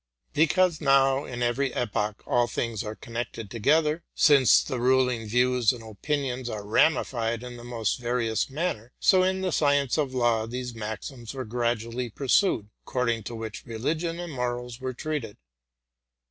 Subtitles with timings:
[0.33, 6.49] Since, in every epoch, all things are connected together, because the ruling views and opinions
[6.49, 11.35] are ramified in the most various manner; so in the science of law those maxims
[11.35, 15.37] were gradually pursued, according to which religion and morals were treated.